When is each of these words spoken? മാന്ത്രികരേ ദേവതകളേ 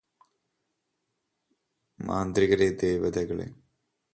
മാന്ത്രികരേ 1.99 2.69
ദേവതകളേ 2.81 3.47